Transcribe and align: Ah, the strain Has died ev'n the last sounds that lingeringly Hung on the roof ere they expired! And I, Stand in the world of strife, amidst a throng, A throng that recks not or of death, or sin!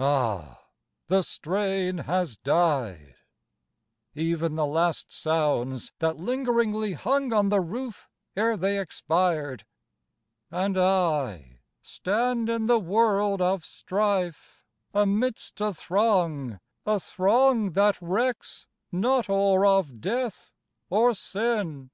Ah, 0.00 0.64
the 1.06 1.22
strain 1.22 1.98
Has 1.98 2.36
died 2.36 3.14
ev'n 4.16 4.56
the 4.56 4.66
last 4.66 5.12
sounds 5.12 5.92
that 6.00 6.16
lingeringly 6.16 6.94
Hung 6.94 7.32
on 7.32 7.48
the 7.48 7.60
roof 7.60 8.08
ere 8.34 8.56
they 8.56 8.80
expired! 8.80 9.64
And 10.50 10.76
I, 10.76 11.60
Stand 11.80 12.48
in 12.48 12.66
the 12.66 12.80
world 12.80 13.40
of 13.40 13.64
strife, 13.64 14.64
amidst 14.92 15.60
a 15.60 15.72
throng, 15.72 16.58
A 16.84 16.98
throng 16.98 17.70
that 17.74 18.02
recks 18.02 18.66
not 18.90 19.28
or 19.30 19.64
of 19.64 20.00
death, 20.00 20.50
or 20.90 21.14
sin! 21.14 21.90